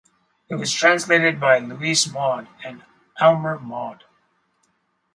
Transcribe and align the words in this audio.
It 0.49 0.55
was 0.55 0.73
translated 0.73 1.39
by 1.39 1.59
Louise 1.59 2.11
Maude 2.11 2.47
and 2.65 2.83
Aylmer 3.21 3.59
Maude. 3.59 4.03